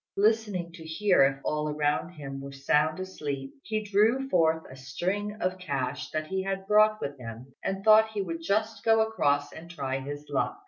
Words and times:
Listening 0.17 0.71
to 0.71 0.83
hear 0.83 1.21
if 1.23 1.39
all 1.45 1.69
around 1.69 2.13
him 2.13 2.41
were 2.41 2.51
sound 2.51 2.99
asleep, 2.99 3.53
he 3.61 3.83
drew 3.83 4.27
forth 4.29 4.63
a 4.67 4.75
string 4.75 5.33
of 5.39 5.59
cash 5.59 6.09
that 6.09 6.25
he 6.25 6.41
had 6.41 6.65
brought 6.65 6.99
with 6.99 7.19
him, 7.19 7.53
and 7.63 7.83
thought 7.83 8.09
he 8.13 8.21
would 8.23 8.41
just 8.41 8.83
go 8.83 9.01
across 9.07 9.53
and 9.53 9.69
try 9.69 9.99
his 9.99 10.27
luck. 10.27 10.57